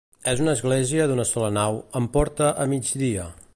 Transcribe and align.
És 0.29 0.39
una 0.45 0.55
església 0.57 1.05
d'una 1.11 1.27
sola 1.33 1.51
nau, 1.59 1.79
amb 2.01 2.13
porta 2.17 2.51
a 2.65 2.69
migdia. 2.75 3.31